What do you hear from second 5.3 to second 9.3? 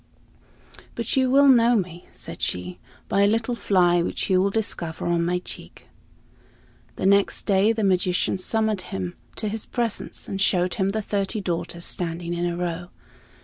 cheek." The next day the magician summoned him